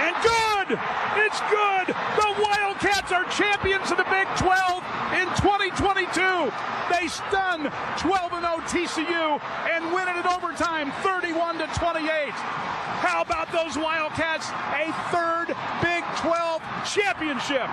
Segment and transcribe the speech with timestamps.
[0.00, 0.78] And good!
[1.20, 1.86] It's good!
[1.92, 4.82] The Wildcats are champions of the Big 12
[5.20, 6.50] in 2022.
[6.88, 9.40] They stun 12 0 TCU
[9.70, 12.30] and win it in overtime 31 to 28.
[13.00, 14.48] How about those Wildcats?
[14.50, 17.68] A third Big 12 championship.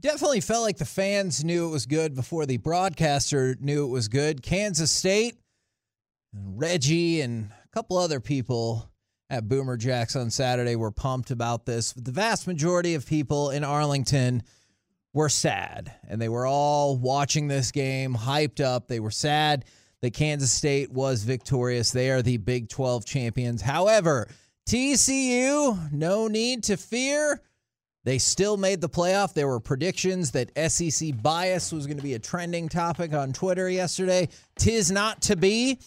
[0.00, 4.08] Definitely felt like the fans knew it was good before the broadcaster knew it was
[4.08, 4.42] good.
[4.42, 5.36] Kansas State,
[6.34, 8.91] and Reggie, and a couple other people
[9.32, 11.94] at Boomer Jacks on Saturday were pumped about this.
[11.94, 14.42] The vast majority of people in Arlington
[15.14, 18.88] were sad, and they were all watching this game, hyped up.
[18.88, 19.64] They were sad
[20.02, 21.92] that Kansas State was victorious.
[21.92, 23.62] They are the Big 12 champions.
[23.62, 24.28] However,
[24.68, 27.40] TCU, no need to fear.
[28.04, 29.32] They still made the playoff.
[29.32, 33.70] There were predictions that SEC bias was going to be a trending topic on Twitter
[33.70, 34.28] yesterday.
[34.58, 35.78] Tis not to be.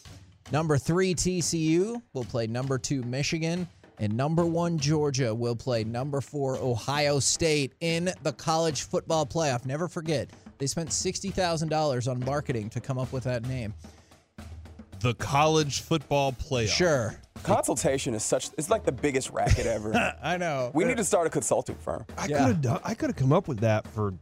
[0.51, 3.67] Number three, TCU will play number two, Michigan.
[3.97, 9.65] And number one, Georgia will play number four, Ohio State in the college football playoff.
[9.65, 13.73] Never forget, they spent $60,000 on marketing to come up with that name.
[14.99, 16.69] The college football playoff.
[16.69, 17.15] Sure.
[17.43, 19.93] Consultation is such it's like the biggest racket ever.
[20.23, 20.71] I know.
[20.73, 22.05] we need to start a consulting firm.
[22.17, 22.37] I Yeah.
[22.39, 22.79] could have done.
[22.83, 24.13] I could have come up with that for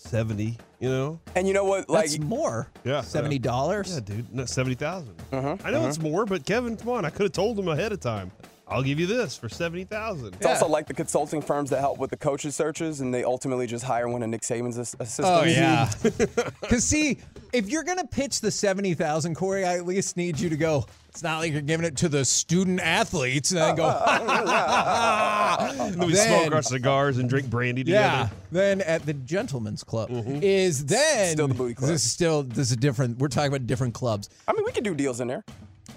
[0.00, 0.58] seventy.
[0.78, 1.20] You know.
[1.34, 1.88] And you know what?
[1.90, 2.68] Like That's more.
[2.84, 3.00] Yeah.
[3.02, 3.92] $70?
[3.94, 4.34] Yeah, dude.
[4.34, 5.14] No, seventy thousand.
[5.30, 7.04] Uh-huh, I know it's more, but Kevin, come on.
[7.04, 8.30] I could have told him ahead of time.
[8.66, 10.34] I'll give you this for seventy thousand.
[10.36, 13.66] it's also like the consulting firms that help with the coaches searches and they ultimately
[13.66, 15.18] just hire one of Nick Saban's assistants.
[15.20, 15.90] Oh yeah.
[16.60, 17.18] Because see,
[17.52, 20.86] if you're gonna pitch the seventy thousand, Corey, I at least need you to go.
[21.08, 23.84] It's not like you're giving it to the student athletes and then go.
[25.90, 28.00] Then we Then- smoke our cigars and drink brandy together.
[28.00, 28.28] yeah.
[28.52, 30.38] Then at the gentlemen's club mm-hmm.
[30.42, 31.90] is then Still the booty club.
[31.90, 33.18] This is still this is different.
[33.18, 34.30] We're talking about different clubs.
[34.46, 35.44] I mean, we could do deals in there.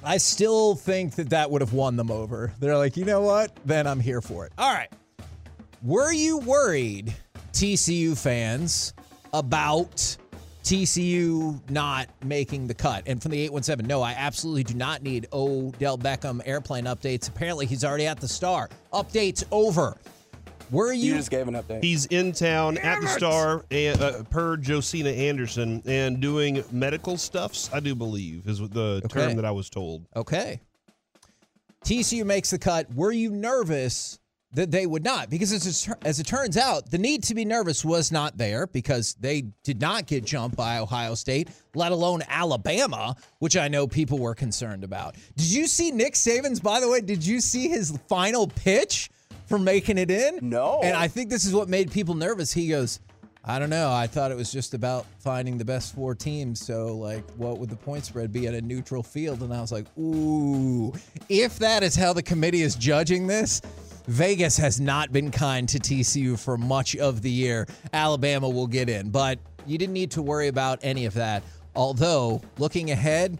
[0.03, 2.51] I still think that that would have won them over.
[2.59, 3.55] They're like, you know what?
[3.65, 4.51] Then I'm here for it.
[4.57, 4.91] All right.
[5.81, 7.13] Were you worried,
[7.53, 8.93] TCU fans,
[9.33, 10.17] about
[10.63, 13.03] TCU not making the cut?
[13.05, 17.27] And from the 817, no, I absolutely do not need Odell Beckham airplane updates.
[17.27, 18.69] Apparently, he's already at the star.
[18.93, 19.95] Updates over.
[20.71, 21.15] Were You you?
[21.17, 21.83] just gave an update.
[21.83, 27.69] He's in town at the Star, and, uh, per Josina Anderson, and doing medical stuffs.
[27.71, 29.27] I do believe is the Okay.
[29.27, 30.05] term that I was told.
[30.15, 30.61] Okay.
[31.83, 32.91] TCU makes the cut.
[32.95, 34.17] Were you nervous
[34.53, 35.29] that they would not?
[35.29, 38.67] Because as it, as it turns out, the need to be nervous was not there
[38.67, 43.87] because they did not get jumped by Ohio State, let alone Alabama, which I know
[43.87, 45.15] people were concerned about.
[45.35, 49.09] Did you see Nick Saban's, by the way, did you see his final pitch
[49.47, 50.39] for making it in?
[50.41, 50.81] No.
[50.83, 52.53] And I think this is what made people nervous.
[52.53, 52.99] He goes,
[53.45, 53.91] I don't know.
[53.91, 56.65] I thought it was just about finding the best four teams.
[56.65, 59.41] So, like, what would the point spread be at a neutral field?
[59.41, 60.93] And I was like, ooh,
[61.27, 63.61] if that is how the committee is judging this,
[64.07, 67.67] Vegas has not been kind to TCU for much of the year.
[67.93, 71.43] Alabama will get in, but you didn't need to worry about any of that.
[71.75, 73.39] Although, looking ahead,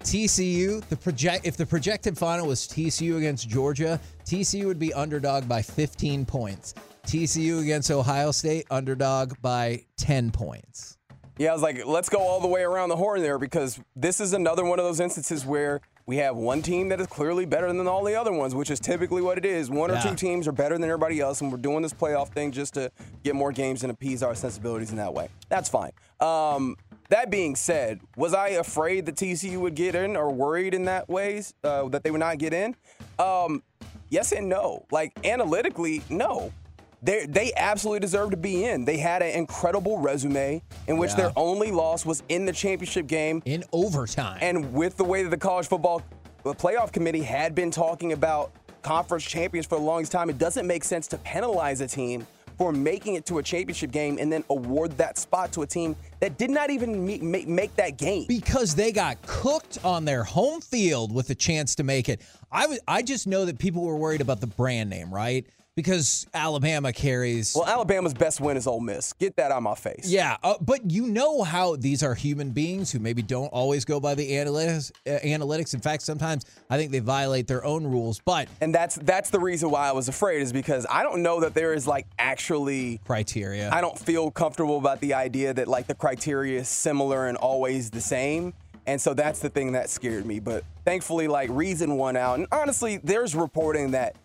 [0.00, 5.48] TCU, the project if the projected final was TCU against Georgia, TCU would be underdog
[5.48, 6.74] by 15 points.
[7.06, 10.98] TCU against Ohio State, underdog by 10 points.
[11.38, 14.20] Yeah, I was like, let's go all the way around the horn there because this
[14.20, 17.72] is another one of those instances where we have one team that is clearly better
[17.72, 19.70] than all the other ones, which is typically what it is.
[19.70, 22.50] One or two teams are better than everybody else, and we're doing this playoff thing
[22.50, 22.90] just to
[23.22, 25.28] get more games and appease our sensibilities in that way.
[25.48, 25.92] That's fine.
[26.20, 26.76] Um,
[27.08, 31.08] that being said, was I afraid that TCU would get in or worried in that
[31.08, 32.74] ways uh, that they would not get in?
[33.18, 33.62] Um,
[34.08, 34.86] yes and no.
[34.90, 36.52] Like analytically, no.
[37.02, 38.84] They they absolutely deserve to be in.
[38.84, 41.16] They had an incredible resume in which Yeah.
[41.16, 43.42] their only loss was in the championship game.
[43.44, 44.38] In overtime.
[44.40, 46.02] And with the way that the college football
[46.44, 48.52] playoff committee had been talking about
[48.82, 52.26] conference champions for the longest time, it doesn't make sense to penalize a team
[52.58, 55.96] for making it to a championship game and then award that spot to a team
[56.20, 58.26] that did not even me- make, make that game.
[58.28, 62.20] because they got cooked on their home field with a chance to make it.
[62.52, 65.46] I was I just know that people were worried about the brand name, right?
[65.74, 69.14] Because Alabama carries Well, Alabama's best win is Ole Miss.
[69.14, 70.06] Get that out of my face.
[70.06, 73.98] Yeah, uh, but you know how these are human beings who maybe don't always go
[73.98, 74.92] by the analytics.
[75.06, 75.72] Uh, analytics.
[75.72, 78.20] In fact, sometimes I think they violate their own rules.
[78.22, 81.40] But And that's that's the reason why I was afraid is because I don't know
[81.40, 83.70] that there is like actually criteria.
[83.72, 87.88] I don't feel comfortable about the idea that like the criteria is similar and always
[87.90, 88.52] the same.
[88.86, 90.40] And so that's the thing that scared me.
[90.40, 92.38] But thankfully, like Reason won out.
[92.38, 94.16] And honestly, there's reporting that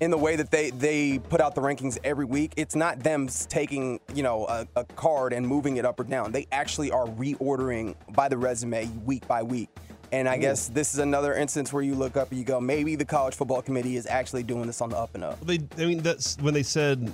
[0.00, 3.28] in the way that they they put out the rankings every week, it's not them
[3.48, 6.32] taking you know a, a card and moving it up or down.
[6.32, 9.70] They actually are reordering by the resume week by week.
[10.12, 12.94] And I guess this is another instance where you look up and you go, maybe
[12.94, 15.44] the college football committee is actually doing this on the up and up.
[15.44, 17.12] They, I mean, that's when they said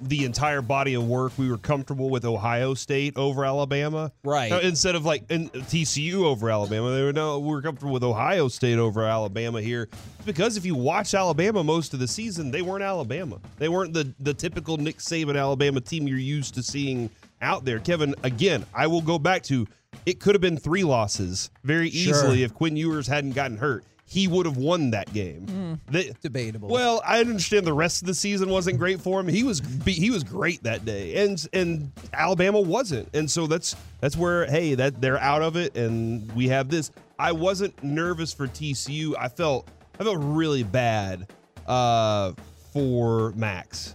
[0.00, 4.10] the entire body of work we were comfortable with Ohio State over Alabama.
[4.24, 4.50] Right.
[4.64, 8.78] Instead of like in TCU over Alabama, they were no, we're comfortable with Ohio State
[8.78, 9.88] over Alabama here.
[10.24, 13.38] Because if you watch Alabama most of the season, they weren't Alabama.
[13.58, 17.10] They weren't the the typical Nick Saban Alabama team you're used to seeing
[17.42, 17.78] out there.
[17.78, 19.66] Kevin, again, I will go back to
[20.06, 22.14] it could have been three losses very Sure.
[22.14, 23.84] easily if Quinn Ewers hadn't gotten hurt.
[24.10, 25.78] He would have won that game.
[25.88, 26.68] They- Debatable.
[26.68, 29.28] well, I understand the rest of the season wasn't great for him.
[29.28, 34.16] He was he was great that day, and and Alabama wasn't, and so that's that's
[34.16, 36.90] where hey that they're out of it, and we have this.
[37.20, 39.14] I wasn't nervous for TCU.
[39.16, 39.68] I felt
[40.00, 41.28] I felt really bad
[41.68, 42.32] uh,
[42.72, 43.94] for Max,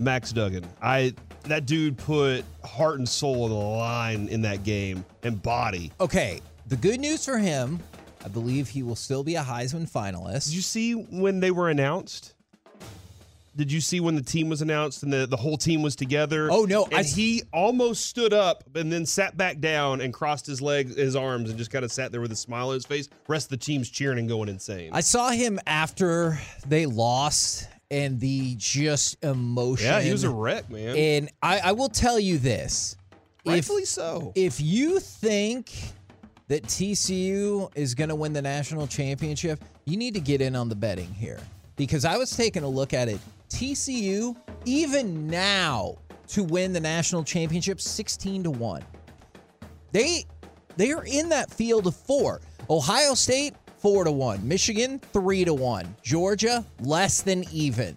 [0.00, 0.66] Max Duggan.
[0.82, 1.14] I
[1.44, 5.92] that dude put heart and soul on the line in that game and body.
[6.00, 7.78] okay, the good news for him,
[8.24, 10.46] I believe he will still be a Heisman finalist.
[10.46, 12.34] Did you see when they were announced?
[13.56, 16.48] Did you see when the team was announced and the, the whole team was together?
[16.50, 20.46] Oh, no, And I- he almost stood up and then sat back down and crossed
[20.46, 22.86] his legs, his arms, and just kind of sat there with a smile on his
[22.86, 23.08] face.
[23.26, 24.90] Rest of the team's cheering and going insane.
[24.92, 26.38] I saw him after
[26.68, 29.86] they lost and the just emotion.
[29.86, 30.96] yeah, he was a wreck, man.
[30.96, 32.94] And I, I will tell you this.
[33.44, 34.32] If, Rightfully so.
[34.36, 35.72] if you think
[36.48, 40.68] that TCU is going to win the national championship, you need to get in on
[40.68, 41.40] the betting here.
[41.76, 43.20] Because I was taking a look at it.
[43.50, 45.96] TCU, even now,
[46.28, 48.84] to win the national championship, 16 to 1.
[49.92, 50.24] They
[50.76, 52.40] they are in that field of four.
[52.70, 54.46] Ohio State, four to one.
[54.46, 55.94] Michigan, three to one.
[56.02, 57.96] Georgia, less than even.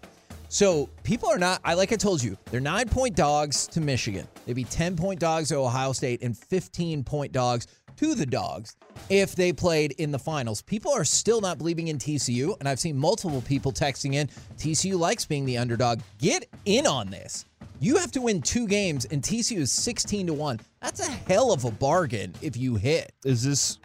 [0.50, 4.28] So people are not, I like I told you, they're nine point dogs to Michigan.
[4.46, 7.68] They'd be 10 point dogs to Ohio State and 15 point dogs
[8.02, 8.76] to the dogs
[9.10, 10.64] if they played in the finals.
[10.64, 14.28] People are still not believing in TCU, and I've seen multiple people texting in
[14.58, 16.00] TCU likes being the underdog.
[16.18, 17.46] Get in on this.
[17.80, 20.60] You have to win two games, and TCU is 16 to 1.
[20.82, 23.14] That's a hell of a bargain if you hit.
[23.24, 23.78] is this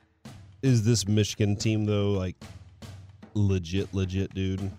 [0.63, 2.37] is this Michigan team though like
[3.35, 4.71] legit, legit, dude?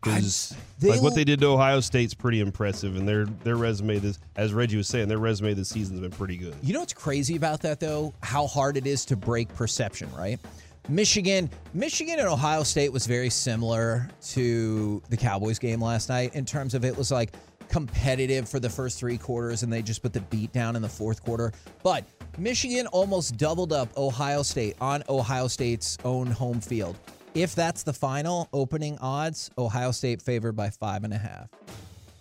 [0.00, 4.18] 'Cause, like what they did to Ohio State's pretty impressive, and their their resume this,
[4.36, 6.54] as Reggie was saying, their resume this season's been pretty good.
[6.62, 8.14] You know what's crazy about that though?
[8.22, 10.40] How hard it is to break perception, right?
[10.88, 16.44] Michigan, Michigan and Ohio State was very similar to the Cowboys game last night in
[16.46, 17.32] terms of it was like
[17.68, 20.88] competitive for the first three quarters and they just put the beat down in the
[20.88, 21.52] fourth quarter.
[21.84, 22.04] But
[22.38, 26.96] Michigan almost doubled up Ohio State on Ohio State's own home field.
[27.34, 31.48] If that's the final opening odds, Ohio State favored by five and a half.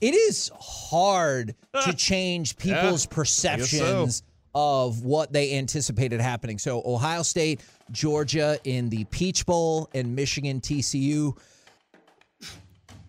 [0.01, 1.91] It is hard to ah.
[1.93, 3.09] change people's so.
[3.09, 4.23] perceptions
[4.55, 6.57] of what they anticipated happening.
[6.57, 11.37] So Ohio State, Georgia in the Peach Bowl, and Michigan TCU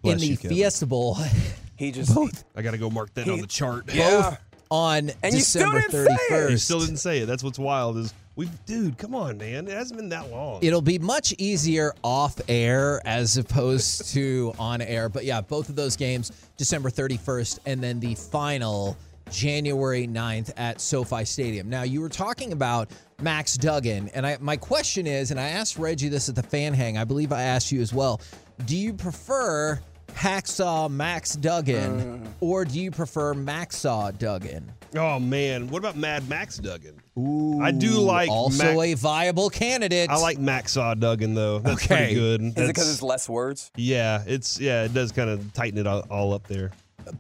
[0.03, 1.19] in the you, Fiesta Bowl.
[1.77, 2.15] He just
[2.55, 3.95] I got to go mark that on the chart.
[3.95, 4.37] Yeah.
[4.71, 6.31] on And you still December didn't say it.
[6.31, 6.51] 31st.
[6.51, 7.27] You still didn't say it.
[7.27, 8.97] That's what's wild is we, dude.
[8.97, 9.67] Come on, man.
[9.67, 10.61] It hasn't been that long.
[10.63, 15.09] It'll be much easier off air as opposed to on air.
[15.09, 18.97] But yeah, both of those games, December 31st, and then the final
[19.31, 21.69] January 9th at SoFi Stadium.
[21.69, 25.79] Now, you were talking about Max Duggan, and I, my question is, and I asked
[25.79, 28.21] Reggie this at the fan hang, I believe I asked you as well.
[28.67, 29.81] Do you prefer
[30.15, 32.29] Hacksaw Max Duggan, uh.
[32.41, 34.71] or do you prefer Maxaw Duggan?
[34.97, 37.01] oh man, what about Mad Max Duggan?
[37.19, 40.11] Ooh, I do like also Mac- a viable candidate.
[40.11, 41.61] I like Maxaw Duggan though.
[41.61, 41.97] That's Okay.
[41.97, 42.43] pretty good.
[42.43, 43.71] Is it because it's less words?
[43.77, 46.71] yeah, it's yeah, it does kind of tighten it all, all up there.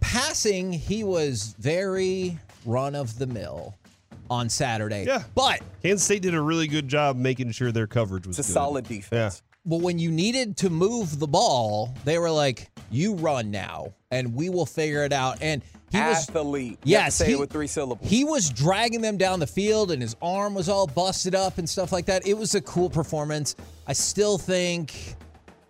[0.00, 3.74] passing, he was very run of the mill
[4.28, 5.04] on Saturday.
[5.06, 5.22] Yeah.
[5.34, 8.50] But Kansas State did a really good job making sure their coverage was It's a
[8.50, 8.54] good.
[8.54, 9.42] solid defense.
[9.42, 9.56] Yeah.
[9.64, 14.34] well, when you needed to move the ball, they were like, "You run now, and
[14.34, 16.80] we will figure it out." And he was Athlete.
[16.82, 18.08] To Yes, say he, it with three syllables.
[18.08, 21.68] He was dragging them down the field, and his arm was all busted up and
[21.68, 22.26] stuff like that.
[22.26, 23.56] It was a cool performance.
[23.86, 25.16] I still think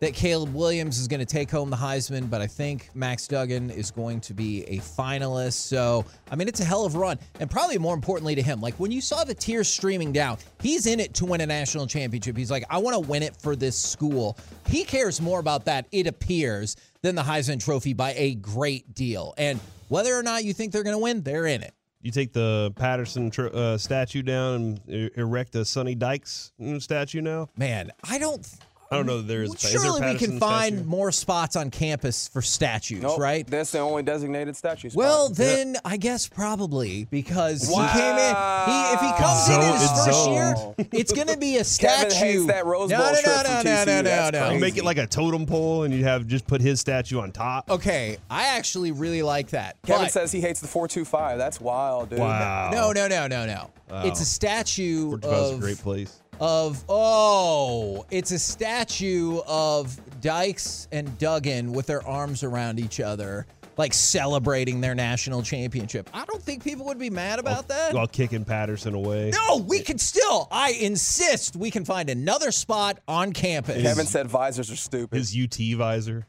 [0.01, 3.71] that Caleb Williams is going to take home the Heisman, but I think Max Duggan
[3.71, 5.53] is going to be a finalist.
[5.53, 7.19] So, I mean, it's a hell of a run.
[7.39, 10.87] And probably more importantly to him, like when you saw the tears streaming down, he's
[10.87, 12.37] in it to win a national championship.
[12.37, 14.39] He's like, I want to win it for this school.
[14.67, 19.35] He cares more about that, it appears, than the Heisman Trophy by a great deal.
[19.37, 21.75] And whether or not you think they're going to win, they're in it.
[22.03, 27.21] You take the Patterson uh, statue down and e- erect a Sonny Dykes mm, statue
[27.21, 27.51] now.
[27.59, 28.49] Man, I don't.
[28.93, 29.55] I don't know that there is.
[29.55, 30.89] is there Surely we can find statue?
[30.89, 33.47] more spots on campus for statues, Nope, right?
[33.47, 34.99] That's the only designated statue spot.
[34.99, 37.87] Well, then I guess probably because Wow.
[37.87, 38.35] he came in.
[38.67, 40.35] He if he comes in in his first zoned.
[40.35, 42.11] year, it's going to be a statue.
[42.11, 44.59] Kevin hates that Rose no, Bowl no, trip no, from no, no, no, no, no.
[44.59, 47.71] Make it like a totem pole, and you have just put his statue on top.
[47.71, 49.77] Okay, I actually really like that.
[49.87, 51.39] Kevin but- says he hates the 425.
[51.39, 52.19] That's wild, dude.
[52.19, 52.71] Wow.
[52.73, 53.71] no, no, no, no, no.
[53.89, 54.03] Wow.
[54.05, 56.21] It's a statue Fort Devout's a great place.
[56.41, 63.47] Of oh, it's a statue of Dykes and Duggan with their arms around each other,
[63.77, 66.09] like celebrating their national championship.
[66.15, 67.93] I don't think people would be mad about that.
[67.93, 69.31] While kicking Patterson away.
[69.33, 70.49] no, we can still.
[70.51, 73.83] I insist we can find another spot on campus.
[73.83, 75.17] Kevin said visors are stupid.
[75.17, 76.27] His UT visor.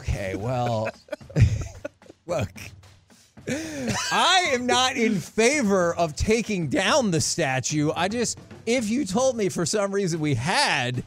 [0.00, 0.90] Okay, well,
[2.26, 2.50] look.
[3.48, 7.92] I am not in favor of taking down the statue.
[7.94, 11.02] I just, if you told me for some reason we had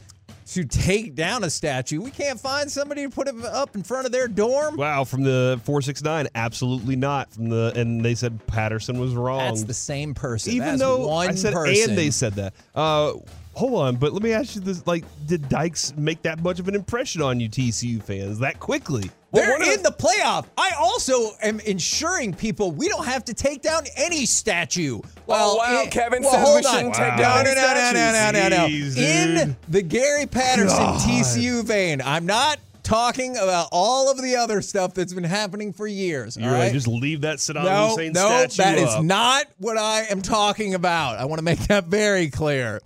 [0.48, 4.06] to take down a statue, we can't find somebody to put it up in front
[4.06, 4.76] of their dorm.
[4.76, 7.32] Wow, from the 469, absolutely not.
[7.32, 9.38] From the and they said Patterson was wrong.
[9.38, 10.52] That's the same person.
[10.54, 11.90] Even That's though one I said person.
[11.90, 12.54] and they said that.
[12.74, 13.12] Uh
[13.52, 16.68] hold on, but let me ask you this like did Dykes make that much of
[16.68, 19.10] an impression on you TCU fans that quickly?
[19.32, 20.46] They're in the playoff.
[20.58, 25.00] I also am ensuring people we don't have to take down any statue.
[25.04, 26.74] Oh, well, wow, it- Kevin well, says we hold on.
[26.74, 28.68] shouldn't take no, down no, any no, no, no, no, no, no.
[28.68, 34.60] Jeez, In the Gary Patterson TCU vein, I'm not talking about all of the other
[34.62, 36.36] stuff that's been happening for years.
[36.36, 36.72] You're right?
[36.72, 39.04] just leave that Saddam no, Hussein no, statue that is up.
[39.04, 41.18] not what I am talking about.
[41.18, 42.80] I want to make that very clear.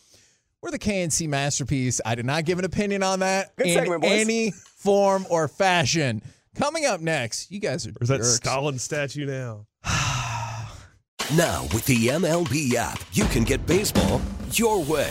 [0.64, 2.00] We're the KNC masterpiece.
[2.06, 6.23] I did not give an opinion on that Good in segment, any form or fashion.
[6.54, 8.37] Coming up next, you guys are Or is that jerks.
[8.37, 9.66] Stalin statue now?
[11.37, 14.21] Now, with the MLB app, you can get baseball
[14.52, 15.11] your way.